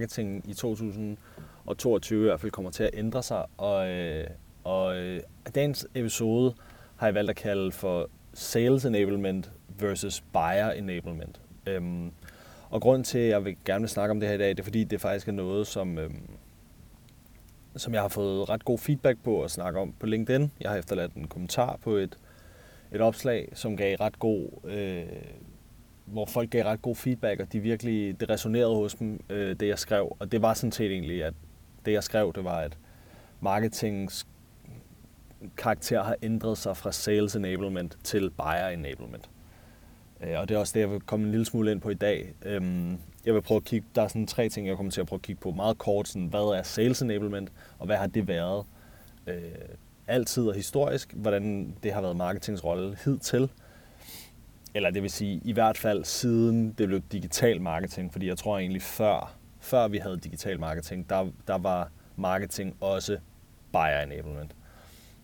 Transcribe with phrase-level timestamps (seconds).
[0.00, 3.46] marketing i 2022 i hvert fald kommer til at ændre sig.
[3.56, 4.26] Og, øh,
[4.64, 5.20] og øh,
[5.54, 6.54] dagens episode
[6.96, 11.40] har jeg valgt at kalde for Sales Enablement versus Buyer Enablement.
[11.66, 12.12] Øhm,
[12.70, 14.60] og grunden til, at jeg vil gerne vil snakke om det her i dag, det
[14.60, 16.28] er fordi, det faktisk er noget, som, øhm,
[17.76, 20.52] som jeg har fået ret god feedback på at snakke om på LinkedIn.
[20.60, 22.18] Jeg har efterladt en kommentar på et,
[22.92, 25.06] et opslag, som gav ret god, øh,
[26.12, 29.68] hvor folk gav ret god feedback, og de virkelig, det resonerede hos dem, øh, det
[29.68, 30.16] jeg skrev.
[30.18, 31.34] Og det var sådan set egentlig, at
[31.84, 32.78] det jeg skrev, det var, at
[33.40, 34.26] marketings
[35.56, 39.30] karakter har ændret sig fra sales enablement til buyer enablement.
[40.20, 41.94] Øh, og det er også det, jeg vil komme en lille smule ind på i
[41.94, 42.34] dag.
[42.42, 45.06] Øhm, jeg vil prøve at kigge, der er sådan tre ting, jeg kommer til at
[45.06, 46.08] prøve at kigge på meget kort.
[46.08, 48.64] Sådan, hvad er sales enablement, og hvad har det været
[49.26, 49.34] øh,
[50.06, 51.12] altid og historisk?
[51.12, 53.50] Hvordan det har været marketings rolle hidtil?
[54.74, 58.58] Eller det vil sige, i hvert fald siden det blev digital marketing, fordi jeg tror
[58.58, 63.18] egentlig før, før vi havde digital marketing, der, der var marketing også
[63.72, 64.56] buyer enablement.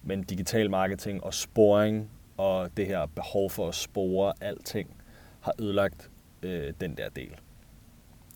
[0.02, 4.96] Men digital marketing og sporing og det her behov for at spore alting
[5.40, 6.10] har ødelagt
[6.42, 7.36] øh, den der del.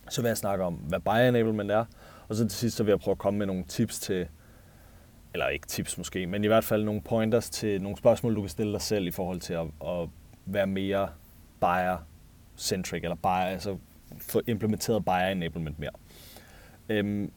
[0.08, 1.84] Så vil jeg snakke om, hvad buyer enablement er,
[2.28, 4.28] og så til sidst så vil jeg prøve at komme med nogle tips til,
[5.32, 8.48] eller ikke tips måske, men i hvert fald nogle pointers til nogle spørgsmål, du kan
[8.48, 10.08] stille dig selv i forhold til at, at
[10.46, 11.08] være mere
[11.60, 13.76] buyer-centric, eller buyer, altså
[14.18, 15.90] få implementeret buyer enablement mere.
[16.88, 17.32] Øhm,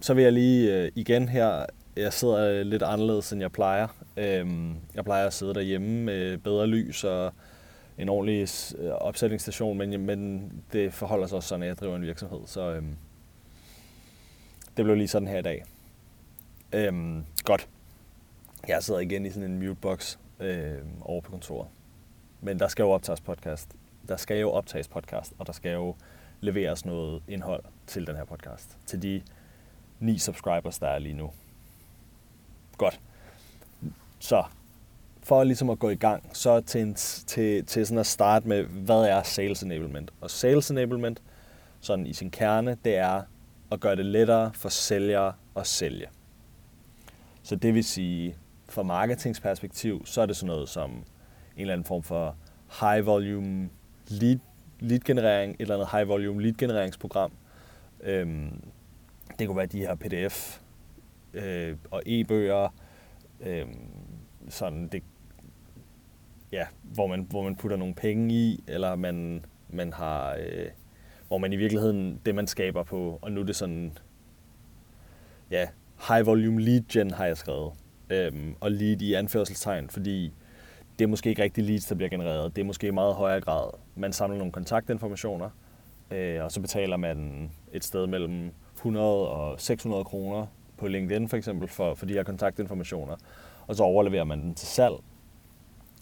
[0.00, 3.86] så vil jeg lige øh, igen her, jeg sidder lidt anderledes, end jeg plejer.
[4.16, 7.32] Øhm, jeg plejer at sidde derhjemme med bedre lys og
[7.98, 8.48] en ordentlig
[8.78, 12.40] øh, opsætningsstation, men, men det forholder sig også sådan, at jeg driver en virksomhed.
[12.46, 12.96] Så øhm,
[14.76, 15.64] det blev lige sådan her i dag.
[16.72, 17.68] Øhm, godt.
[18.68, 21.68] Jeg sidder igen i sådan en mutebox øh, over på kontoret.
[22.40, 23.68] Men der skal jo optages podcast.
[24.08, 25.94] Der skal jo optages podcast, og der skal jo
[26.40, 28.78] leveres noget indhold til den her podcast.
[28.86, 29.22] Til de
[29.98, 31.30] ni subscribers, der er lige nu.
[32.78, 33.00] Godt.
[34.18, 34.44] Så
[35.22, 38.64] for ligesom at gå i gang, så til, en, til, til sådan at starte med,
[38.64, 40.10] hvad er sales enablement?
[40.20, 41.22] Og sales enablement,
[41.80, 43.22] sådan i sin kerne, det er
[43.72, 46.06] at gøre det lettere for sælgere at sælge.
[47.42, 48.36] Så det vil sige,
[48.68, 51.04] fra marketingsperspektiv, så er det sådan noget som
[51.60, 52.36] en eller anden form for
[52.80, 53.70] high volume
[54.08, 54.38] lead,
[54.80, 57.32] lead generering, et eller andet high volume lead genereringsprogram.
[58.00, 58.70] Øhm,
[59.38, 60.60] det kunne være de her pdf
[61.34, 62.74] øh, og e-bøger,
[63.40, 63.66] øh,
[64.48, 65.02] sådan det,
[66.52, 70.66] ja, hvor man, hvor man putter nogle penge i, eller man, man har, øh,
[71.28, 73.98] hvor man i virkeligheden, det man skaber på, og nu er det sådan,
[75.50, 75.68] ja,
[76.08, 77.72] high volume lead gen har jeg skrevet,
[78.10, 80.32] øhm, og lead i anførselstegn, fordi
[81.00, 82.56] det er måske ikke rigtig leads, der bliver genereret.
[82.56, 85.50] Det er måske i meget højere grad, man samler nogle kontaktinformationer,
[86.10, 90.46] øh, og så betaler man et sted mellem 100 og 600 kroner
[90.76, 93.16] på LinkedIn for eksempel for, for de her kontaktinformationer,
[93.66, 94.94] og så overleverer man den til salg,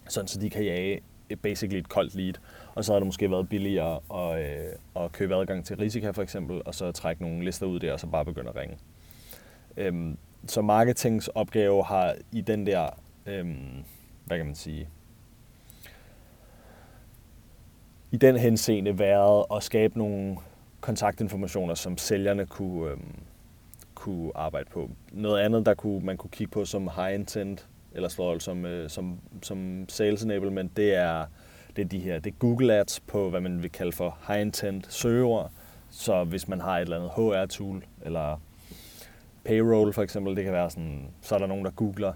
[0.09, 1.01] sådan så de kan jage
[1.41, 2.33] basically et koldt lead.
[2.75, 6.21] Og så har det måske været billigere at, øh, at købe adgang til Risika for
[6.21, 8.77] eksempel, og så trække nogle lister ud der, og så bare begynde at ringe.
[9.77, 10.17] Øhm,
[10.47, 12.89] så marketingsopgave har i den der,
[13.25, 13.83] øhm,
[14.25, 14.89] hvad kan man sige,
[18.11, 20.37] i den henseende været at skabe nogle
[20.81, 23.15] kontaktinformationer, som sælgerne kunne, øhm,
[23.95, 24.89] kunne arbejde på.
[25.11, 28.89] Noget andet, der kunne, man kunne kigge på som high intent, eller slår som, øh,
[28.89, 31.25] som, som sales enablement, det er,
[31.75, 34.41] det er de her, det er Google Ads på, hvad man vil kalde for high
[34.41, 35.51] intent søgeord.
[35.89, 38.41] Så hvis man har et eller andet HR-tool, eller
[39.43, 42.13] payroll for eksempel, det kan være sådan, så er der nogen, der googler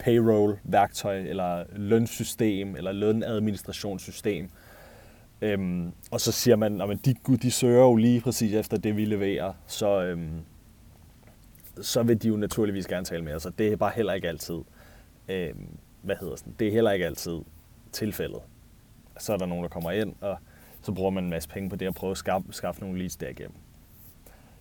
[0.00, 4.50] payroll-værktøj, eller lønsystem, eller lønadministrationssystem.
[5.42, 9.04] Øhm, og så siger man, at de, de søger jo lige præcis efter det, vi
[9.04, 9.52] leverer.
[9.66, 10.40] Så, øhm,
[11.80, 14.28] så vil de jo naturligvis gerne tale med os, og det er bare heller ikke
[14.28, 14.58] altid,
[15.28, 15.68] øhm,
[16.02, 17.38] hvad hedder sådan, det er heller ikke altid
[17.92, 18.40] tilfældet.
[19.18, 20.38] Så er der nogen, der kommer ind, og
[20.82, 23.16] så bruger man en masse penge på det, og prøver at skaffe, skaffe nogle leads
[23.16, 23.56] derigennem.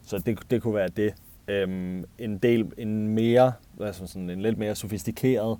[0.03, 1.13] Så det, det kunne være det.
[1.49, 5.57] Øhm, en del, en mere, altså sådan en lidt mere sofistikeret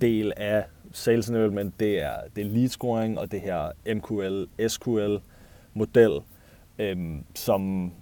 [0.00, 5.16] del af sales enablement, det er, det er lead scoring og det her MQL, SQL
[5.74, 6.20] model,
[6.78, 7.92] øhm, som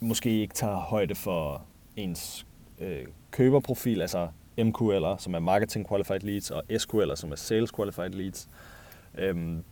[0.00, 1.62] måske ikke tager højde for
[1.96, 2.46] ens
[2.78, 4.28] øh, køberprofil, altså
[4.60, 8.48] MQL'er, som er Marketing Qualified Leads, og SQL'er, som er Sales Qualified Leads.
[9.18, 9.64] Øhm,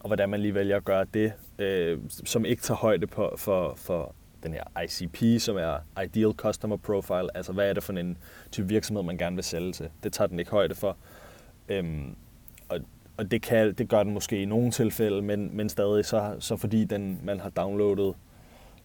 [0.00, 3.74] og hvordan man lige vælger at gøre det, øh, som ikke tager højde på, for,
[3.76, 8.18] for den her ICP, som er Ideal Customer Profile, altså hvad er det for en
[8.52, 9.88] type virksomhed, man gerne vil sælge til.
[10.02, 10.96] Det tager den ikke højde for.
[11.68, 12.16] Øhm,
[12.68, 12.80] og
[13.16, 16.56] og det, kan, det gør den måske i nogle tilfælde, men, men stadig så, så
[16.56, 18.14] fordi den, man har downloadet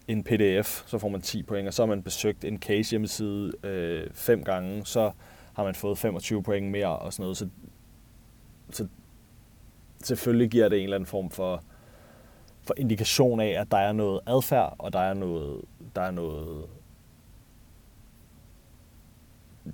[0.07, 3.54] en pdf, så får man 10 point, og så har man besøgt en case hjemmeside
[3.63, 5.12] øh, fem gange, så
[5.54, 7.38] har man fået 25 point mere og sådan noget.
[7.38, 7.48] Så,
[8.69, 8.88] så
[10.04, 11.63] selvfølgelig giver det en eller anden form for,
[12.68, 15.62] for indikation af, at der er noget adfærd, og der er noget,
[15.96, 16.66] der er noget,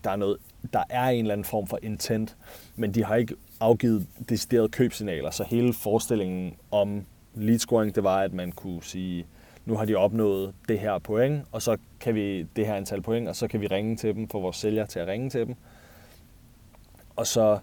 [0.03, 0.37] der er noget,
[0.73, 2.37] der er en eller anden form for intent,
[2.75, 8.17] men de har ikke afgivet deciderede købsignaler, så hele forestillingen om lead scoring, det var,
[8.17, 9.25] at man kunne sige,
[9.65, 13.27] nu har de opnået det her point, og så kan vi det her antal point,
[13.27, 15.55] og så kan vi ringe til dem, få vores sælger til at ringe til dem,
[17.15, 17.59] og så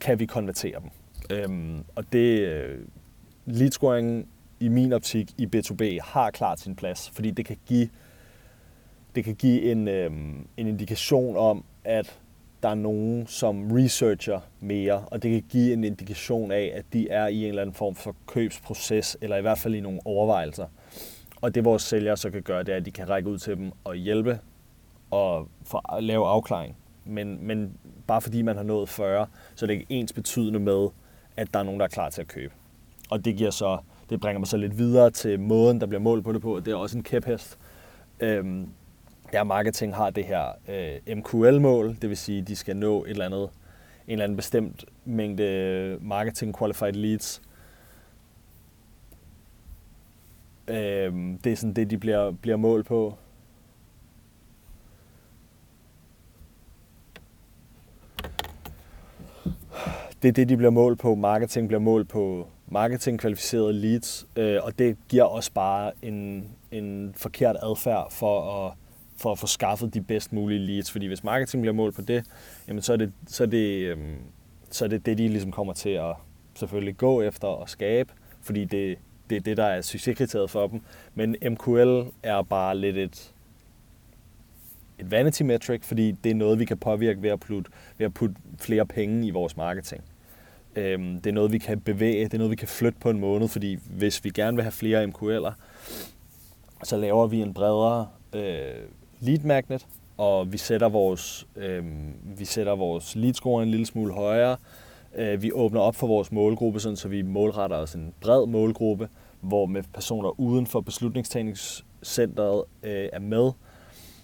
[0.00, 0.90] kan vi konvertere dem.
[1.30, 2.78] Øhm, og det øh,
[3.46, 4.28] lead scoring
[4.62, 7.88] i min optik i B2B har klart sin plads, fordi det kan give
[9.14, 10.10] det kan give en, øh,
[10.56, 12.18] en indikation om, at
[12.62, 17.08] der er nogen, som researcher mere, og det kan give en indikation af, at de
[17.08, 20.66] er i en eller anden form for købsproces, eller i hvert fald i nogle overvejelser.
[21.40, 23.56] Og det vores sælgere så kan gøre, det er, at de kan række ud til
[23.56, 24.38] dem og hjælpe
[25.10, 26.76] og for at lave afklaring.
[27.04, 27.72] Men, men
[28.06, 30.88] bare fordi man har nået 40, så er det ikke ens betydende med,
[31.36, 32.54] at der er nogen, der er klar til at købe.
[33.10, 33.78] Og det giver så,
[34.12, 36.60] det bringer mig så lidt videre til måden, der bliver målt på det på.
[36.60, 37.58] Det er også en kæphest.
[38.20, 38.68] Øhm,
[39.32, 43.10] der marketing har det her øh, MQL-mål, det vil sige, at de skal nå et
[43.10, 43.42] eller andet,
[44.06, 47.42] en eller anden bestemt mængde marketing qualified leads.
[50.68, 53.14] Øhm, det er sådan det, de bliver, bliver målt på.
[60.22, 61.14] det er det, de bliver målt på.
[61.14, 67.56] Marketing bliver målt på marketing-kvalificerede leads, øh, og det giver også bare en, en forkert
[67.62, 68.72] adfærd for at,
[69.16, 70.90] for at få skaffet de bedst mulige leads.
[70.90, 72.24] Fordi hvis marketing bliver målt på det,
[72.68, 73.98] jamen så er det, så er det, øh,
[74.70, 76.14] så er det, det, de ligesom kommer til at
[76.54, 78.98] selvfølgelig gå efter og skabe, fordi det,
[79.30, 80.80] det er det, der er succeskriteriet for dem.
[81.14, 83.34] Men MQL er bare lidt et,
[84.98, 88.14] et vanity metric, fordi det er noget, vi kan påvirke ved at putte, ved at
[88.14, 90.04] putte flere penge i vores marketing.
[90.76, 93.20] Øhm, det er noget, vi kan bevæge, det er noget, vi kan flytte på en
[93.20, 95.52] måned, fordi hvis vi gerne vil have flere MQL'er,
[96.82, 98.82] så laver vi en bredere øh,
[99.20, 99.86] lead magnet,
[100.16, 101.84] og vi sætter vores, øh,
[102.38, 104.56] vi sætter vores lead score en lille smule højere.
[105.14, 109.08] Øh, vi åbner op for vores målgruppe, sådan, så vi målretter os en bred målgruppe,
[109.40, 113.50] hvor med personer uden for beslutningstagningscenteret øh, er med.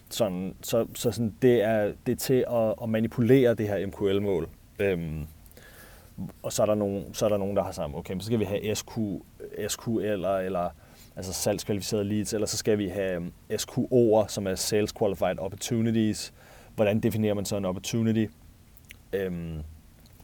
[0.09, 4.49] Sådan, så så sådan, det, er, det er til at, at manipulere det her MQL-mål.
[4.79, 5.27] Øhm,
[6.43, 8.39] og så er der nogen, så er der nogen der har sagt, okay, så skal
[8.39, 8.91] vi have SQ,
[9.67, 10.69] SQ eller, eller
[11.15, 16.33] altså salgskvalificerede leads, eller så skal vi have um, SQO'er, som er Sales Qualified Opportunities.
[16.75, 18.25] Hvordan definerer man så en opportunity?
[19.13, 19.57] Øhm,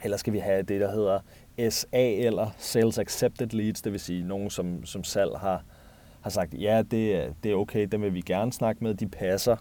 [0.03, 1.19] eller skal vi have det, der hedder
[1.69, 5.63] SA, eller Sales Accepted Leads, det vil sige nogen, som, som salg har,
[6.21, 9.56] har sagt, ja, det, det er okay, dem vil vi gerne snakke med, de passer.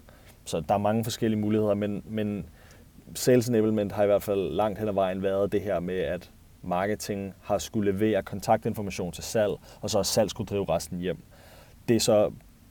[0.44, 2.46] Så der er mange forskellige muligheder, men, men
[3.14, 6.30] sales enablement har i hvert fald langt hen ad vejen været det her med, at
[6.62, 11.22] marketing har skulle levere kontaktinformation til salg, og så har salg skulle drive resten hjem.
[11.88, 12.30] Det er så,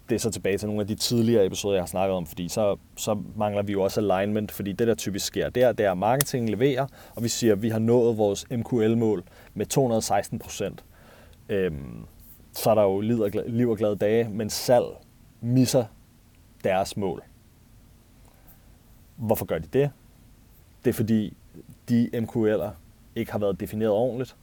[0.09, 2.49] det er så tilbage til nogle af de tidligere episoder, jeg har snakket om, fordi
[2.49, 5.91] så, så mangler vi jo også alignment, fordi det, der typisk sker der, det er,
[5.91, 9.23] at marketing leverer, og vi siger, at vi har nået vores MQL-mål
[9.53, 10.83] med 216 procent.
[11.49, 12.05] Øhm,
[12.53, 14.85] så er der jo liv og, glade, liv og glade dage, men salg
[15.41, 15.85] misser
[16.63, 17.23] deres mål.
[19.15, 19.91] Hvorfor gør de det?
[20.85, 21.37] Det er fordi,
[21.89, 22.69] de MQL'er
[23.15, 24.35] ikke har været defineret ordentligt,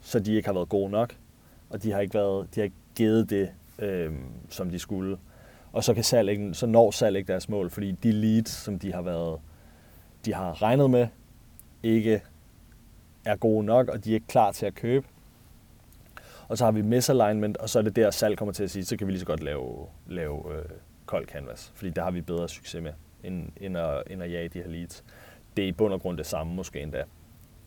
[0.00, 1.16] så de ikke har været gode nok,
[1.70, 4.12] og de har ikke, været, de har ikke givet det, øh,
[4.48, 5.18] som de skulle.
[5.72, 8.78] Og så, kan salg ikke, så når salg ikke deres mål, fordi de leads, som
[8.78, 9.40] de har været,
[10.24, 11.06] de har regnet med,
[11.82, 12.22] ikke
[13.24, 15.06] er gode nok, og de er ikke klar til at købe.
[16.48, 18.84] Og så har vi misalignment, og så er det der, salg kommer til at sige,
[18.84, 20.64] så kan vi lige så godt lave, lave øh,
[21.06, 22.92] kold canvas, fordi der har vi bedre succes med,
[23.24, 25.04] end, end, at, end at jage de her leads
[25.58, 27.02] det er i bund og grund det samme måske endda.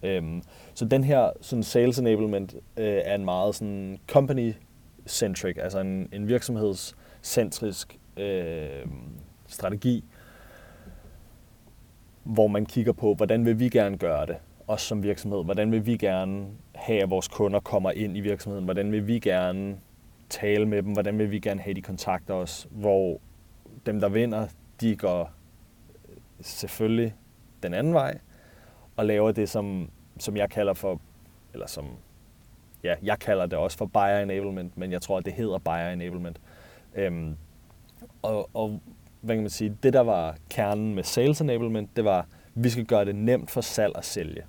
[0.03, 0.43] Øhm,
[0.73, 6.27] så den her sådan sales enablement øh, er en meget sådan company-centric, altså en, en
[6.27, 8.85] virksomhedscentrisk øh,
[9.47, 10.03] strategi,
[12.23, 14.35] hvor man kigger på, hvordan vil vi gerne gøre det,
[14.67, 15.43] os som virksomhed.
[15.43, 18.65] Hvordan vil vi gerne have, at vores kunder kommer ind i virksomheden?
[18.65, 19.77] Hvordan vil vi gerne
[20.29, 20.93] tale med dem?
[20.93, 22.67] Hvordan vil vi gerne have, at de kontakter os?
[22.71, 23.19] Hvor
[23.85, 24.47] dem, der vinder,
[24.81, 25.31] de går
[26.09, 27.13] øh, selvfølgelig
[27.63, 28.17] den anden vej,
[28.95, 29.89] og laver det, som,
[30.19, 31.01] som jeg kalder for,
[31.53, 31.85] eller som,
[32.83, 35.89] ja, jeg kalder det også for buyer enablement, men jeg tror, at det hedder buyer
[35.89, 36.41] enablement.
[36.95, 37.35] Øhm,
[38.21, 38.81] og, og
[39.21, 42.85] hvad kan man sige, det der var kernen med sales enablement, det var, vi skal
[42.85, 44.43] gøre det nemt for salg at sælge.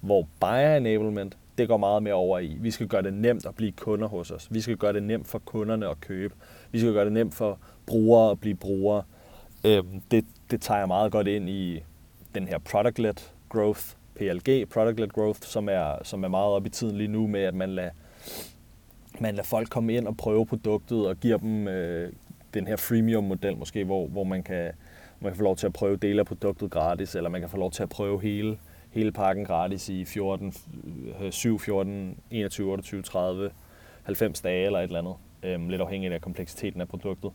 [0.00, 3.54] Hvor buyer enablement, det går meget mere over i, vi skal gøre det nemt at
[3.54, 4.48] blive kunder hos os.
[4.50, 6.34] Vi skal gøre det nemt for kunderne at købe.
[6.70, 9.02] Vi skal gøre det nemt for brugere at blive brugere.
[9.64, 11.82] Øhm, det, det tager jeg meget godt ind i
[12.34, 13.80] den her product-led growth,
[14.14, 17.54] PLG, product-led growth, som er, som er meget op i tiden lige nu med, at
[17.54, 17.90] man lader,
[19.20, 22.12] man lader folk komme ind og prøve produktet og giver dem øh,
[22.54, 24.72] den her freemium-model måske, hvor, hvor man kan,
[25.20, 27.56] man kan få lov til at prøve dele af produktet gratis, eller man kan få
[27.56, 28.58] lov til at prøve hele,
[28.90, 30.54] hele pakken gratis i 14,
[31.30, 33.50] 7, 14, 21, 28, 30,
[34.02, 35.14] 90 dage eller et eller andet.
[35.42, 37.32] Øhm, lidt afhængigt af kompleksiteten af produktet.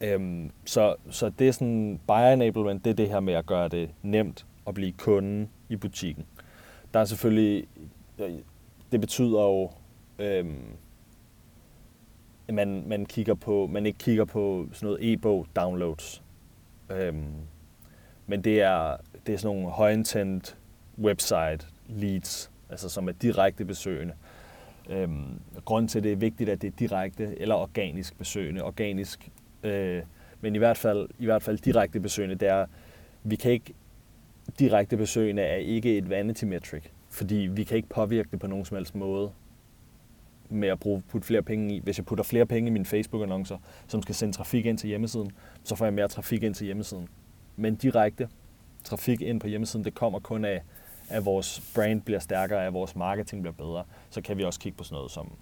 [0.00, 3.68] Øhm, så, så det er sådan, buyer enablement, det er det her med at gøre
[3.68, 6.24] det nemt at blive kunde i butikken.
[6.94, 7.66] Der er selvfølgelig,
[8.18, 8.32] øh,
[8.92, 9.70] det betyder jo,
[10.18, 10.76] øhm,
[12.52, 16.22] man, man, kigger på, man ikke kigger på sådan noget e-bog downloads.
[16.90, 17.32] Øhm,
[18.26, 18.96] men det er,
[19.26, 20.56] det er sådan nogle højintent
[20.98, 24.14] website leads, altså som er direkte besøgende.
[24.90, 28.62] Øhm, grunden til, at det er vigtigt, at det er direkte eller organisk besøgende.
[28.62, 29.30] Organisk,
[29.64, 30.02] øh,
[30.40, 32.66] men i hvert, fald, i hvert fald direkte besøgende, det er,
[33.22, 33.74] vi kan ikke,
[34.58, 38.64] direkte besøgende er ikke et vanity metric, fordi vi kan ikke påvirke det på nogen
[38.64, 39.30] som helst måde
[40.48, 41.80] med at bruge, putte flere penge i.
[41.80, 43.56] Hvis jeg putter flere penge i mine Facebook-annoncer,
[43.88, 45.30] som skal sende trafik ind til hjemmesiden,
[45.64, 47.08] så får jeg mere trafik ind til hjemmesiden.
[47.56, 48.28] Men direkte
[48.84, 50.62] trafik ind på hjemmesiden, det kommer kun af,
[51.08, 53.84] at vores brand bliver stærkere, at vores marketing bliver bedre.
[54.10, 55.32] Så kan vi også kigge på sådan noget som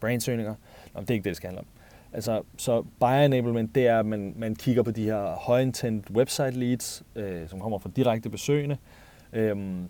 [0.00, 0.54] brandsøgninger.
[0.94, 1.66] Nå, det er ikke det, det skal handle om.
[2.12, 6.50] Altså, så buyer enablement, det er, at man, man kigger på de her højintent website
[6.50, 8.76] leads, øh, som kommer fra direkte besøgende.
[9.32, 9.88] Øhm,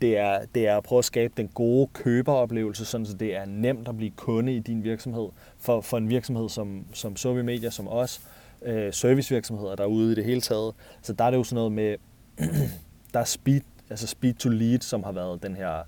[0.00, 3.44] det er, det er at prøve at skabe den gode køberoplevelse, sådan så det er
[3.44, 5.28] nemt at blive kunde i din virksomhed.
[5.58, 8.20] For, for en virksomhed som, som Sobi Media, som os,
[8.62, 10.74] øh, servicevirksomheder derude i det hele taget.
[11.02, 11.96] Så der er det jo sådan noget med,
[13.14, 13.60] der er speed,
[13.90, 15.82] altså speed to lead, som har været den her,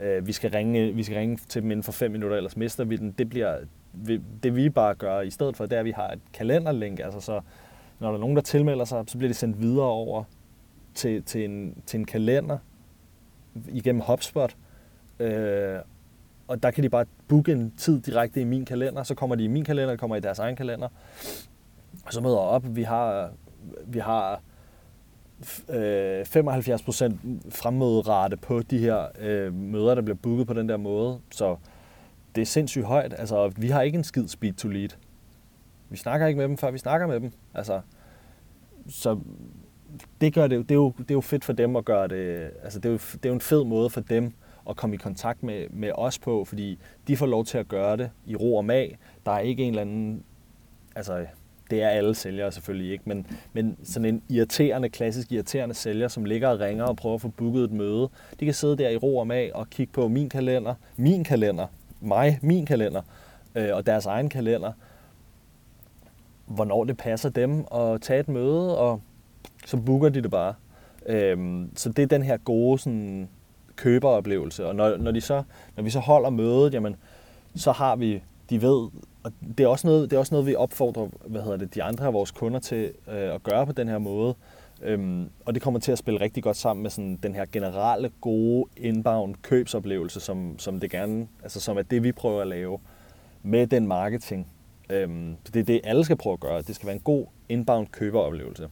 [0.00, 2.84] øh, vi, skal ringe, vi skal ringe til dem inden for fem minutter, ellers mister
[2.84, 3.10] vi den.
[3.12, 3.58] Det bliver,
[4.42, 7.20] det vi bare gør i stedet for, det er, at vi har et kalenderlink, altså
[7.20, 7.40] så
[7.98, 10.24] når der er nogen, der tilmelder sig, så bliver de sendt videre over
[10.94, 12.58] til, til, en, til en kalender,
[13.68, 14.56] igennem HubSpot.
[15.18, 15.78] Øh,
[16.48, 19.44] og der kan de bare booke en tid direkte i min kalender, så kommer de
[19.44, 20.88] i min kalender, kommer i deres egen kalender,
[22.06, 22.76] og så møder jeg op.
[22.76, 23.30] Vi har,
[23.86, 24.40] vi har
[25.68, 26.24] øh, 75%
[27.50, 31.18] fremmøderate på de her øh, møder, der bliver booket på den der måde.
[31.30, 31.56] Så
[32.34, 33.14] det er sindssygt højt.
[33.18, 34.88] Altså, vi har ikke en skid speed to lead.
[35.88, 37.32] Vi snakker ikke med dem, før vi snakker med dem.
[37.54, 37.80] Altså,
[38.88, 39.18] så
[40.20, 42.50] det gør det, det, er jo, det er jo fedt for dem at gøre det,
[42.62, 44.32] altså det er, jo, det er jo en fed måde for dem
[44.70, 47.96] at komme i kontakt med, med os på, fordi de får lov til at gøre
[47.96, 48.98] det i ro og mag.
[49.26, 50.24] Der er ikke en eller anden,
[50.94, 51.26] altså
[51.70, 56.24] det er alle sælgere selvfølgelig ikke, men, men sådan en irriterende, klassisk irriterende sælger, som
[56.24, 58.08] ligger og ringer og prøver at få booket et møde,
[58.40, 61.66] de kan sidde der i ro og mag og kigge på min kalender, min kalender,
[62.04, 63.02] mig, min kalender,
[63.54, 64.72] øh, og deres egen kalender,
[66.46, 69.00] hvornår det passer dem at tage et møde, og
[69.66, 70.54] så booker de det bare.
[71.06, 73.28] Øh, så det er den her gode sådan,
[73.76, 74.66] køberoplevelse.
[74.66, 75.42] Og når, når, de så,
[75.76, 76.96] når vi så holder mødet, jamen,
[77.56, 78.88] så har vi, de ved,
[79.24, 81.82] og det er også noget, det er også noget vi opfordrer hvad hedder det, de
[81.82, 84.34] andre af vores kunder til øh, at gøre på den her måde.
[84.84, 88.10] Øhm, og det kommer til at spille rigtig godt sammen med sådan den her generelle
[88.20, 92.78] gode inbound købsoplevelse, som, som det gerne, altså som er det vi prøver at lave
[93.42, 94.46] med den marketing.
[94.90, 96.62] Øhm, det er det alle skal prøve at gøre.
[96.62, 98.68] Det skal være en god inbound køberoplevelse.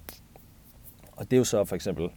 [1.12, 2.08] Og det er jo så for eksempel,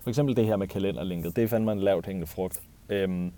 [0.00, 1.36] for eksempel det her med kalenderlinket.
[1.36, 2.62] Det er fandme en lavt hængende frugt.
[2.88, 3.32] Øhm,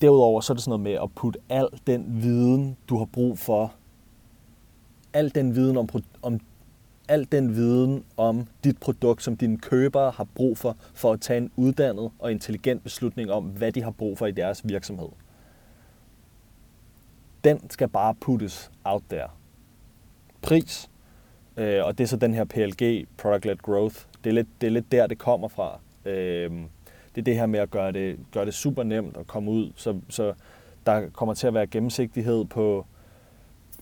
[0.00, 3.38] derudover så er det sådan noget med at putte al den viden, du har brug
[3.38, 3.74] for,
[5.12, 5.88] al den viden om,
[6.22, 6.40] om
[7.08, 11.38] al den viden om dit produkt, som dine købere har brug for, for at tage
[11.38, 15.08] en uddannet og intelligent beslutning om, hvad de har brug for i deres virksomhed.
[17.44, 19.28] Den skal bare puttes out there.
[20.42, 20.90] Pris,
[21.56, 23.96] Øh, og det er så den her PLG, Product-Led Growth.
[24.24, 25.80] Det er lidt, det er lidt der, det kommer fra.
[26.04, 26.50] Øh,
[27.14, 29.72] det er det her med at gøre det, gøre det super nemt at komme ud,
[29.76, 30.32] så, så
[30.86, 32.86] der kommer til at være gennemsigtighed på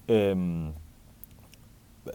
[0.08, 0.36] øh,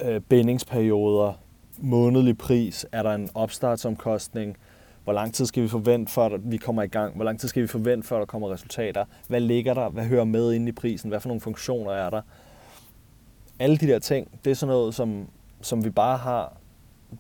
[0.02, 1.34] øh, bindingsperioder,
[1.78, 4.58] månedlig pris, er der en opstartsomkostning,
[5.04, 7.62] hvor lang tid skal vi forvente, før vi kommer i gang, hvor lang tid skal
[7.62, 11.10] vi forvente, før der kommer resultater, hvad ligger der, hvad hører med ind i prisen,
[11.10, 12.22] hvad for nogle funktioner er der.
[13.60, 15.28] Alle de der ting, det er sådan noget, som,
[15.62, 16.58] som vi bare har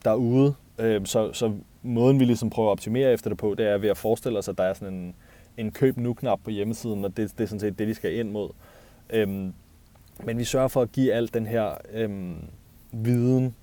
[0.05, 0.55] derude.
[0.79, 3.89] Øh, så, så måden, vi ligesom prøver at optimere efter det på, det er ved
[3.89, 5.15] at forestille os, at der er sådan en,
[5.57, 8.31] en køb nu-knap på hjemmesiden, og det, det er sådan set det, de skal ind
[8.31, 8.49] mod.
[9.09, 9.53] Øhm,
[10.23, 12.37] men vi sørger for at give alt den her øhm,
[12.91, 13.55] viden,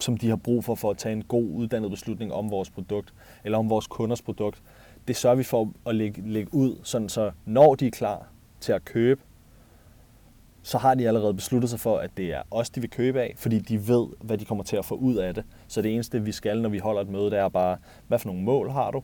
[0.00, 3.14] som de har brug for, for at tage en god uddannet beslutning om vores produkt,
[3.44, 4.62] eller om vores kunders produkt.
[5.08, 8.28] det sørger vi for at lægge, lægge ud, sådan så når de er klar
[8.60, 9.20] til at købe,
[10.62, 13.34] så har de allerede besluttet sig for, at det er os, de vil købe af,
[13.36, 15.44] fordi de ved, hvad de kommer til at få ud af det.
[15.68, 17.76] Så det eneste, vi skal, når vi holder et møde, det er bare,
[18.08, 19.02] hvad for nogle mål har du?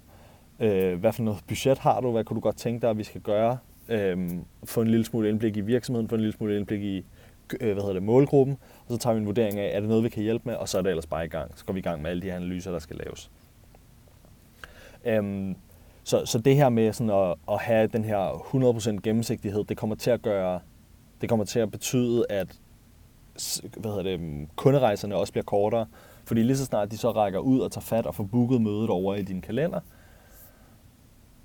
[0.61, 2.11] Øh, hvad for noget budget har du?
[2.11, 3.59] Hvad kunne du godt tænke dig, at vi skal gøre?
[3.89, 4.31] Øh,
[4.65, 7.05] få en lille smule indblik i virksomheden, få en lille smule indblik i
[7.61, 10.05] Øh, hvad hedder det, målgruppen, og så tager vi en vurdering af, er det noget,
[10.05, 11.59] vi kan hjælpe med, og så er det ellers bare i gang.
[11.59, 13.31] Så går vi i gang med alle de her analyser, der skal laves.
[15.05, 15.57] Øhm,
[16.05, 19.97] så, så det her med sådan at, at have den her 100% gennemsigtighed, det kommer
[19.97, 20.61] til at gøre,
[21.21, 22.59] det kommer til at betyde, at
[23.77, 25.87] hvad hedder det, øhm, kunderejserne også bliver kortere,
[26.25, 28.91] fordi lige så snart de så rækker ud og tager fat og får booket mødet
[28.91, 29.81] over i din kalender,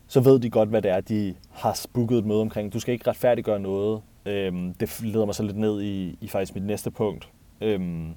[0.07, 2.73] så ved de godt, hvad det er, de har booket et møde omkring.
[2.73, 4.01] Du skal ikke retfærdiggøre noget.
[4.27, 7.29] Øhm, det leder mig så lidt ned i, i faktisk mit næste punkt.
[7.62, 8.13] Øhm,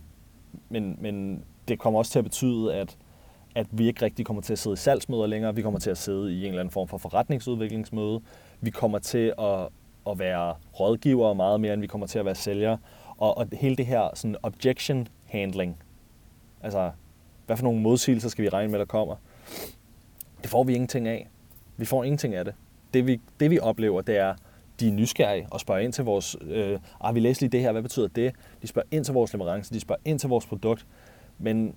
[0.68, 2.96] men, men det kommer også til at betyde, at,
[3.54, 5.54] at vi ikke rigtig kommer til at sidde i salgsmøder længere.
[5.54, 8.20] Vi kommer til at sidde i en eller anden form for forretningsudviklingsmøde.
[8.60, 9.68] Vi kommer til at,
[10.10, 12.78] at være rådgivere meget mere, end vi kommer til at være sælgere.
[13.16, 15.76] Og, og hele det her sådan objection handling,
[16.62, 16.90] altså
[17.46, 19.16] hvad for nogle modsigelser skal vi regne med, der kommer,
[20.42, 21.28] det får vi ingenting af.
[21.76, 22.54] Vi får ingenting af det.
[22.94, 24.34] Det vi, det vi oplever, det er,
[24.80, 27.72] de er nysgerrige og spørger ind til vores, øh, ah, vi læser lige det her,
[27.72, 28.34] hvad betyder det?
[28.62, 30.86] De spørger ind til vores leverance, de spørger ind til vores produkt,
[31.38, 31.74] men,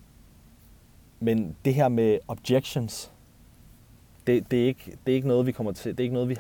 [1.20, 3.12] men det her med objections,
[4.28, 6.30] det, det, er ikke, det er ikke noget, vi kommer til, det er ikke noget,
[6.30, 6.38] vi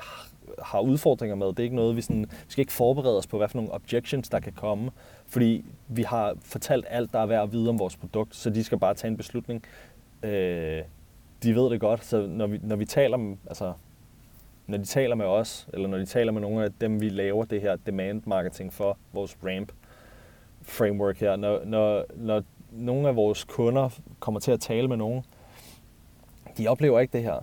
[0.61, 1.47] har udfordringer med.
[1.47, 3.73] Det er ikke noget, vi, sådan, vi skal ikke forberede os på, hvad for nogle
[3.73, 4.91] objections, der kan komme,
[5.27, 8.63] fordi vi har fortalt alt, der er værd at vide om vores produkt, så de
[8.63, 9.63] skal bare tage en beslutning.
[10.23, 10.81] Øh,
[11.43, 13.73] de ved det godt, så når vi, når vi taler om, altså,
[14.67, 17.45] når de taler med os, eller når de taler med nogle af dem, vi laver
[17.45, 19.71] det her demand marketing for, vores ramp
[20.61, 25.25] framework her, når, når, når nogle af vores kunder kommer til at tale med nogen,
[26.57, 27.39] de oplever ikke det her.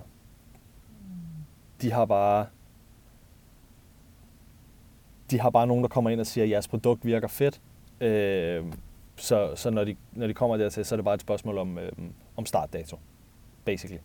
[1.83, 2.47] De har bare
[5.31, 7.61] de har bare nogen, der kommer ind og siger, at jeres produkt virker fedt.
[8.01, 8.65] Øh,
[9.17, 11.79] så så når, de, når de kommer dertil, så er det bare et spørgsmål om,
[11.79, 11.93] øh,
[12.37, 12.99] om startdato,
[13.65, 14.01] basically.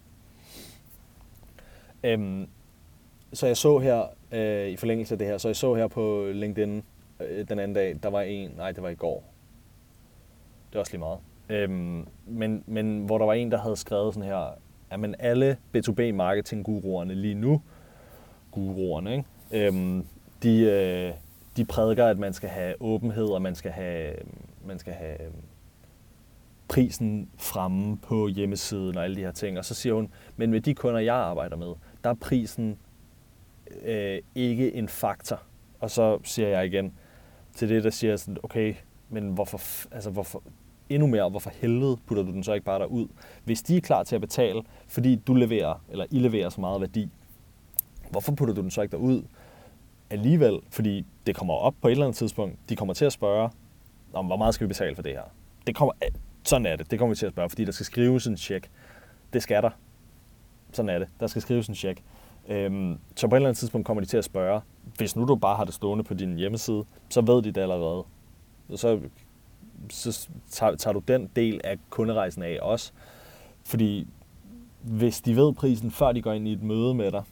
[2.03, 2.47] Øh,
[3.35, 6.29] så jeg så her, øh, i forlængelse af det her, så jeg så her på
[6.33, 6.83] LinkedIn
[7.19, 9.23] øh, den anden dag, der var en, nej, det var i går.
[10.69, 11.19] Det var også lige meget.
[11.49, 14.57] Øhm, men, men hvor der var en, der havde skrevet sådan her,
[14.89, 17.61] at men alle B2B-marketing-guruerne lige nu,
[18.51, 19.67] guruerne, ikke?
[19.67, 20.05] Øhm,
[20.43, 21.13] de, øh,
[21.57, 24.13] de prædiker, at man skal have åbenhed, og man skal have,
[24.65, 25.33] man skal have øhm,
[26.67, 29.57] prisen fremme på hjemmesiden og alle de her ting.
[29.57, 32.77] Og så siger hun, men med de kunder, jeg arbejder med, der er prisen
[33.81, 35.41] øh, ikke en faktor.
[35.79, 36.93] Og så siger jeg igen
[37.55, 38.75] til det, der siger sådan, okay,
[39.09, 39.59] men hvorfor,
[39.91, 40.43] altså hvorfor,
[40.89, 43.07] endnu mere, hvorfor helvede putter du den så ikke bare derud?
[43.43, 46.81] Hvis de er klar til at betale, fordi du leverer, eller I leverer så meget
[46.81, 47.09] værdi,
[48.09, 49.23] hvorfor putter du den så ikke derud?
[50.09, 53.49] Alligevel, fordi det kommer op på et eller andet tidspunkt, de kommer til at spørge,
[54.13, 55.23] om hvor meget skal vi betale for det her?
[55.67, 55.93] Det kommer,
[56.43, 58.69] sådan er det, det kommer vi til at spørge, fordi der skal skrives en check.
[59.33, 59.69] Det skal der.
[60.71, 61.07] Sådan er det.
[61.19, 62.01] Der skal skrives en check.
[62.49, 64.61] Øhm, så på et eller andet tidspunkt kommer de til at spørge,
[64.97, 68.03] hvis nu du bare har det stående på din hjemmeside, så ved de det allerede.
[68.75, 68.99] Så,
[69.89, 72.91] så tager, tager du den del af kunderejsen af også.
[73.65, 74.07] Fordi
[74.81, 77.23] hvis de ved prisen, før de går ind i et møde med dig,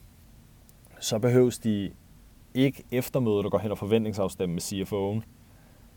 [0.99, 1.91] så behøves de
[2.54, 5.21] ikke efter mødet at gå hen og forventningsafstemme med CFO'en.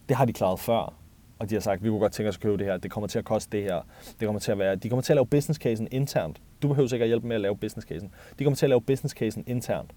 [0.09, 0.95] Det har de klaret før,
[1.39, 3.09] og de har sagt, vi kunne godt tænke os at købe det her, det kommer
[3.09, 3.81] til at koste det her,
[4.21, 6.41] det kommer til at være, de kommer til at lave business casen internt.
[6.63, 8.11] Du behøver ikke at hjælpe med at lave business casen.
[8.39, 9.91] De kommer til at lave business casen internt.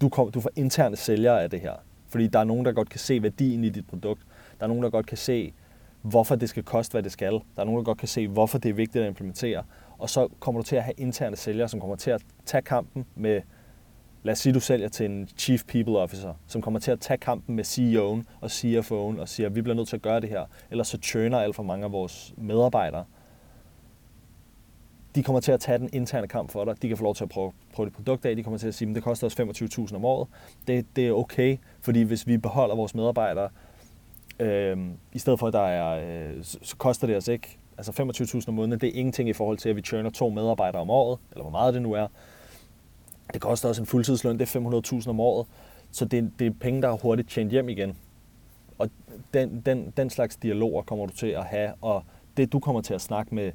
[0.00, 1.74] Du, kom, du får interne sælgere af det her,
[2.08, 4.22] fordi der er nogen, der godt kan se værdien i dit produkt.
[4.58, 5.52] Der er nogen, der godt kan se,
[6.02, 7.32] hvorfor det skal koste, hvad det skal.
[7.32, 9.62] Der er nogen, der godt kan se, hvorfor det er vigtigt at implementere.
[9.98, 13.06] Og så kommer du til at have interne sælgere, som kommer til at tage kampen
[13.14, 13.40] med
[14.22, 17.18] lad os sige, du sælger til en chief people officer, som kommer til at tage
[17.18, 20.28] kampen med CEO'en og CFO'en og siger, at vi bliver nødt til at gøre det
[20.28, 23.04] her, ellers så churner alt for mange af vores medarbejdere.
[25.14, 26.82] De kommer til at tage den interne kamp for dig.
[26.82, 28.36] De kan få lov til at prøve, prøve dit produkt af.
[28.36, 30.28] De kommer til at sige, at det koster os 25.000 om året.
[30.66, 33.48] Det, det er okay, fordi hvis vi beholder vores medarbejdere,
[34.40, 34.78] øh,
[35.12, 37.92] i stedet for at der er, øh, så koster det os ikke altså
[38.38, 40.90] 25.000 om måneden, det er ingenting i forhold til, at vi churner to medarbejdere om
[40.90, 42.06] året, eller hvor meget det nu er.
[43.32, 44.60] Det koster også en fuldtidsløn, det er
[45.00, 45.46] 500.000 om året.
[45.90, 47.96] Så det, det er penge, der er hurtigt tjent hjem igen.
[48.78, 48.90] Og
[49.34, 52.04] den, den, den slags dialoger kommer du til at have, og
[52.36, 53.52] det du kommer til at snakke med,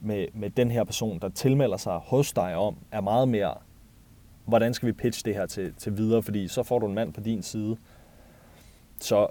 [0.00, 3.54] med, med den her person, der tilmelder sig hos dig om, er meget mere,
[4.44, 7.12] hvordan skal vi pitche det her til, til videre, fordi så får du en mand
[7.12, 7.76] på din side.
[9.00, 9.28] Så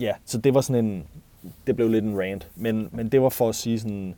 [0.00, 1.06] ja, så det var sådan en,
[1.66, 4.14] det blev lidt en rant, men, men det var for at sige sådan,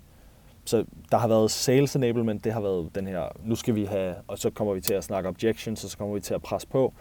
[0.66, 4.14] så der har været sales enablement, det har været den her, nu skal vi have,
[4.28, 6.68] og så kommer vi til at snakke objections, og så kommer vi til at presse
[6.68, 6.92] på.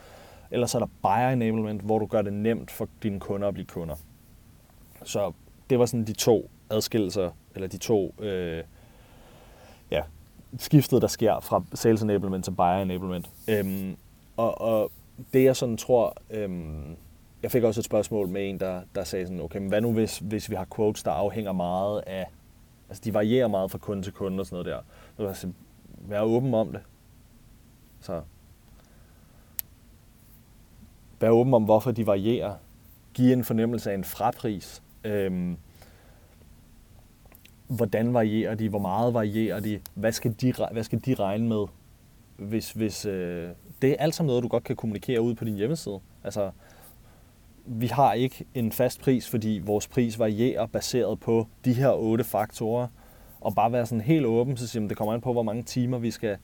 [0.51, 3.53] Ellers så er der buyer enablement, hvor du gør det nemt for dine kunder at
[3.53, 3.95] blive kunder.
[5.03, 5.31] Så
[5.69, 8.63] det var sådan de to adskillelser, eller de to øh,
[9.91, 10.01] ja,
[10.57, 13.29] skiftet, der sker fra sales enablement til buyer enablement.
[13.49, 13.97] Øhm,
[14.37, 14.91] og, og
[15.33, 16.95] det jeg sådan tror, øhm,
[17.43, 19.93] jeg fik også et spørgsmål med en, der, der sagde sådan, okay, men hvad nu
[19.93, 22.25] hvis, hvis vi har quotes, der afhænger meget af,
[22.89, 24.81] altså de varierer meget fra kunde til kunde og sådan noget der.
[25.15, 25.51] Så vil altså,
[26.07, 26.81] vær åben om det.
[27.99, 28.21] Så
[31.19, 32.55] vær åben om, hvorfor de varierer.
[33.13, 34.83] Giv en fornemmelse af en frapris.
[35.03, 35.57] Øhm,
[37.67, 38.69] hvordan varierer de?
[38.69, 39.79] Hvor meget varierer de?
[39.93, 41.65] Hvad skal de, hvad skal de regne med?
[42.37, 43.49] Hvis, hvis, øh,
[43.81, 45.99] det er alt sammen noget, du godt kan kommunikere ud på din hjemmeside.
[46.23, 46.51] Altså,
[47.65, 52.23] vi har ikke en fast pris, fordi vores pris varierer baseret på de her otte
[52.23, 52.87] faktorer.
[53.41, 55.63] Og bare være sådan helt åben, så siger man, det kommer an på, hvor mange
[55.63, 56.37] timer vi skal...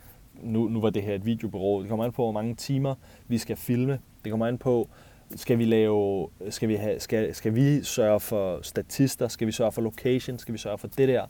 [0.43, 1.81] Nu, nu var det her et videobureau.
[1.81, 2.95] Det kommer an på, hvor mange timer
[3.27, 3.99] vi skal filme.
[4.23, 4.89] Det kommer an på,
[5.35, 9.71] skal vi lave, skal vi, have, skal, skal vi sørge for statister, skal vi sørge
[9.71, 11.25] for location, skal vi sørge for det der,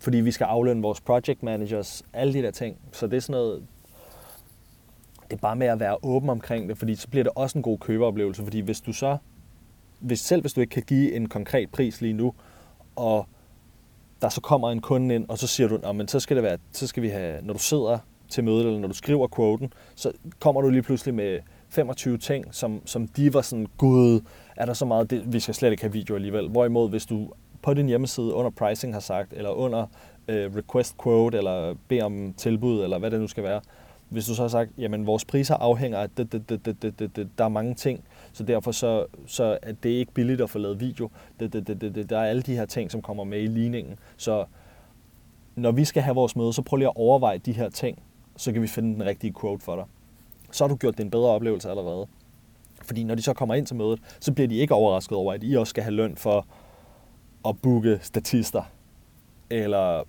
[0.00, 2.76] fordi vi skal aflønne vores project managers, alle de der ting.
[2.92, 3.62] Så det er sådan noget,
[5.30, 7.62] det er bare med at være åben omkring det, fordi så bliver det også en
[7.62, 9.16] god købeoplevelse, fordi hvis du så,
[10.02, 12.34] hvis, selv hvis du ikke kan give en konkret pris lige nu,
[12.96, 13.26] og
[14.22, 16.58] der så kommer en kunde ind, og så siger du, men så skal det være,
[16.72, 20.12] så skal vi have, når du sidder til mødet, eller når du skriver quoten, så
[20.40, 21.38] kommer du lige pludselig med
[21.68, 24.20] 25 ting, som, som de var sådan, gud,
[24.56, 26.48] er der så meget, det, vi skal slet ikke have video alligevel.
[26.48, 29.86] Hvorimod, hvis du på din hjemmeside under pricing har sagt, eller under
[30.28, 33.60] øh, request quote, eller bed om tilbud, eller hvad det nu skal være,
[34.08, 37.16] hvis du så har sagt, jamen vores priser afhænger af, det, det, det, det, det,
[37.16, 40.58] det, der er mange ting, så derfor så, så er det ikke billigt at få
[40.58, 41.10] lavet video.
[41.40, 43.46] Det, det, det, det, det, der er alle de her ting, som kommer med i
[43.46, 43.98] ligningen.
[44.16, 44.44] Så
[45.54, 48.02] når vi skal have vores møde, så prøv lige at overveje de her ting,
[48.36, 49.84] så kan vi finde den rigtige quote for dig
[50.52, 52.06] så har du gjort det en bedre oplevelse allerede.
[52.82, 55.40] Fordi når de så kommer ind til mødet, så bliver de ikke overrasket over, at
[55.44, 56.46] I også skal have løn for
[57.48, 58.62] at booke statister,
[59.50, 60.02] eller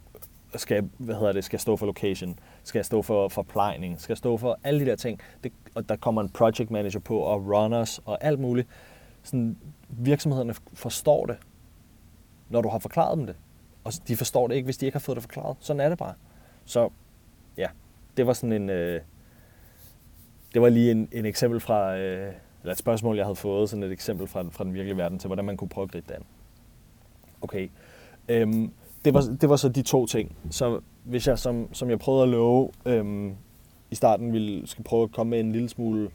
[0.60, 4.60] skal, hvad hedder det, skal stå for location, skal stå for forplejning, skal stå for
[4.64, 5.20] alle de der ting.
[5.44, 8.68] Det, og der kommer en project manager på, og runners, og alt muligt.
[9.24, 9.58] Sådan,
[9.90, 11.38] virksomhederne forstår det,
[12.50, 13.36] når du har forklaret dem det.
[13.84, 15.58] Og de forstår det ikke, hvis de ikke har fået det forklaret.
[15.60, 16.14] Sådan er det bare.
[16.66, 16.90] Så
[17.58, 17.68] ja,
[18.18, 19.02] det var sådan en, øh,
[20.54, 23.84] det var lige en, en eksempel fra, øh, eller et spørgsmål, jeg havde fået, sådan
[23.84, 26.16] et eksempel fra, fra den virkelige verden til, hvordan man kunne prøve at gribe det
[26.16, 26.24] an.
[27.42, 27.70] Okay.
[28.30, 28.74] Øhm,
[29.06, 30.38] det, var, det var så de to ting.
[30.50, 33.36] Så hvis jeg, som, som jeg prøvede at love øhm,
[33.92, 36.10] i starten, ville, skal prøve at komme med en lille smule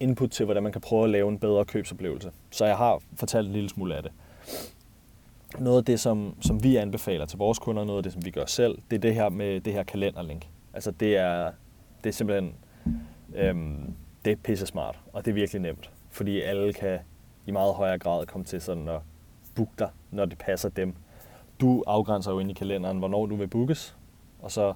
[0.00, 2.30] input til, hvordan man kan prøve at lave en bedre købsoplevelse.
[2.50, 4.12] Så jeg har fortalt en lille smule af det.
[5.58, 8.30] Noget af det, som, som vi anbefaler til vores kunder, noget af det, som vi
[8.30, 10.48] gør selv, det er det her med det her kalenderlink.
[10.74, 11.50] Altså det er,
[12.04, 12.54] det er simpelthen
[13.34, 16.98] Øhm, det er pisse smart, og det er virkelig nemt, fordi alle kan
[17.46, 19.00] i meget højere grad komme til sådan at
[19.54, 20.94] booke dig, når det passer dem.
[21.60, 23.96] Du afgrænser jo ind i kalenderen, hvornår du vil bookes,
[24.42, 24.74] og så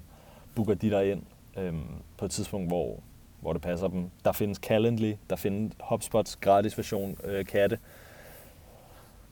[0.54, 1.22] booker de dig ind
[1.56, 1.84] øhm,
[2.18, 3.00] på et tidspunkt, hvor,
[3.40, 4.10] hvor det passer dem.
[4.24, 7.78] Der findes Calendly, der findes HubSpots gratis version, øh, katte.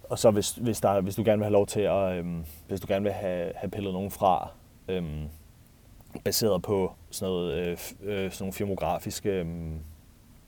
[0.02, 2.80] Og så hvis, hvis, der, hvis du gerne vil have lov til at, øhm, hvis
[2.80, 4.50] du gerne vil have, have pillet nogen fra,
[4.88, 5.28] øhm,
[6.24, 7.70] baseret på sådan, noget, øh,
[8.02, 9.46] øh, sådan nogle filmografiske øh,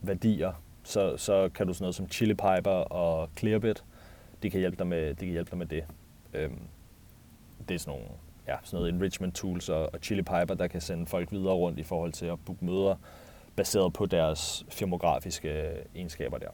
[0.01, 3.85] værdier, så, så kan du sådan noget som Chili Piper og Clearbit,
[4.43, 5.85] de kan hjælpe dig med, de kan hjælpe dig med det.
[6.35, 6.59] Øhm,
[7.68, 8.14] det er sådan nogle
[8.48, 11.79] ja, sådan noget enrichment tools og, og Chili Piper, der kan sende folk videre rundt
[11.79, 12.94] i forhold til at booke møder,
[13.57, 16.51] baseret på deres filmografiske egenskaber der.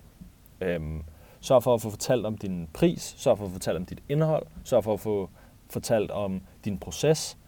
[0.60, 1.02] Øhm,
[1.40, 4.02] sørg for at få fortalt om din pris, sørg for at få fortalt om dit
[4.08, 5.30] indhold, sørg for at få
[5.70, 7.38] fortalt om din proces,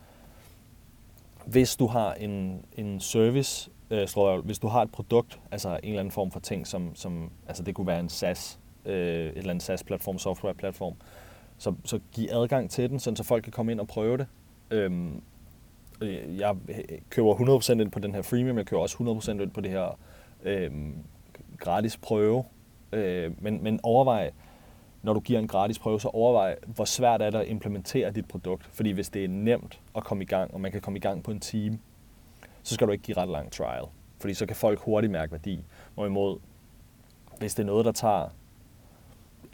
[1.47, 5.79] hvis du har en, en service, øh, jeg, hvis du har et produkt, altså en
[5.83, 9.37] eller anden form for ting, som, som altså det kunne være en SaaS, øh, et
[9.37, 10.95] eller andet SaaS-platform, software-platform,
[11.61, 14.27] så, så give adgang til den, så folk kan komme ind og prøve det.
[14.71, 15.23] Øhm,
[16.01, 16.57] øh, jeg
[17.11, 19.99] køber 100% ind på den her freemium, jeg køber også 100% ind på det her
[20.43, 20.95] øhm,
[21.59, 22.45] gratis prøve.
[22.93, 24.31] Øh, men, men overvej,
[25.03, 28.29] når du giver en gratis prøve, så overvej, hvor svært er det at implementere dit
[28.29, 28.67] produkt.
[28.73, 31.23] Fordi hvis det er nemt at komme i gang, og man kan komme i gang
[31.23, 31.79] på en time,
[32.63, 33.85] så skal du ikke give ret lang trial.
[34.21, 35.65] Fordi så kan folk hurtigt mærke værdi.
[35.95, 36.39] Hvorimod,
[37.39, 38.29] hvis det er noget, der tager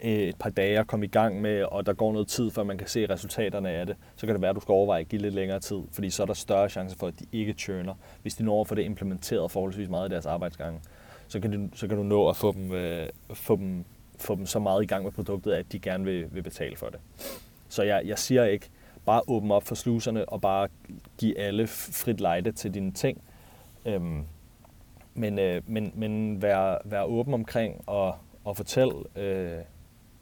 [0.03, 2.63] Øh, et par dage at komme i gang med, og der går noget tid, før
[2.63, 5.07] man kan se resultaterne af det, så kan det være, at du skal overveje at
[5.07, 7.93] give lidt længere tid, fordi så er der større chance for, at de ikke churner.
[8.21, 10.79] Hvis de når at få det implementeret forholdsvis meget i deres arbejdsgange,
[11.27, 13.85] så kan du, så kan du nå at få dem, øh, få dem
[14.19, 16.87] få dem så meget i gang med produktet, at de gerne vil, vil betale for
[16.87, 16.99] det.
[17.69, 18.69] Så jeg, jeg siger ikke,
[19.05, 20.67] bare åbne op for sluserne og bare
[21.17, 23.21] give alle frit lejde til dine ting.
[23.85, 24.25] Øhm,
[25.13, 29.57] men, øh, men, men vær, vær åben omkring og, og fortæl, øh,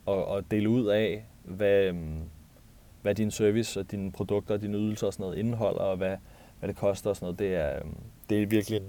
[0.05, 2.21] og, at dele ud af, hvad, øhm,
[3.01, 6.17] hvad din service og dine produkter og dine ydelser og sådan noget indeholder, og hvad,
[6.59, 7.95] hvad det koster og sådan noget, det er, øhm,
[8.29, 8.87] det er virkelig en,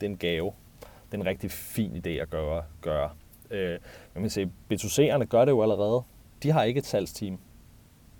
[0.00, 0.52] det er en gave.
[0.80, 2.64] Det er en rigtig fin idé at gøre.
[2.80, 3.10] gøre.
[3.50, 3.78] Øh,
[4.14, 6.02] man kan se, B2C'erne gør det jo allerede.
[6.42, 7.38] De har ikke et salgsteam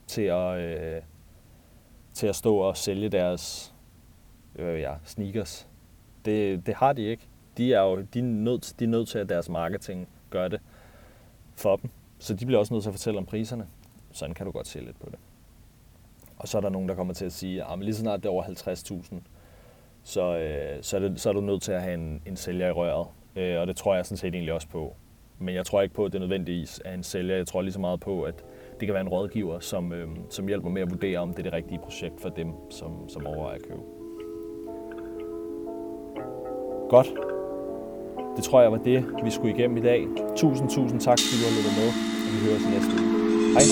[0.07, 1.03] til at, øh,
[2.13, 3.75] til at stå og sælge deres
[4.57, 5.69] øh, ja, sneakers.
[6.25, 7.29] Det, det har de ikke.
[7.57, 10.61] De er jo de er nødt, de er nødt til, at deres marketing gør det
[11.57, 11.91] for dem.
[12.23, 13.67] Så de bliver også nødt til at fortælle om priserne.
[14.13, 15.19] Sådan kan du godt se lidt på det.
[16.39, 18.29] Og så er der nogen, der kommer til at sige, ah, at lige snart det
[18.29, 19.15] er over 50.000,
[20.03, 22.69] så, øh, så, er det, så er du nødt til at have en, en sælger
[22.69, 23.07] i røret.
[23.37, 24.95] Øh, og det tror jeg sådan set egentlig også på.
[25.39, 27.37] Men jeg tror ikke på, at det nødvendigvis er en sælger.
[27.37, 28.45] Jeg tror lige så meget på, at
[28.81, 31.43] det kan være en rådgiver, som, øh, som hjælper med at vurdere, om det er
[31.43, 33.81] det rigtige projekt for dem, som, som overvejer at købe.
[36.91, 37.32] Godt.
[38.37, 40.07] Det tror jeg var det, vi skulle igennem i dag.
[40.37, 41.89] Tusind, tusind tak, fordi du har lyttet med,
[42.27, 43.09] og vi høres i næste uge.
[43.55, 43.67] Hej.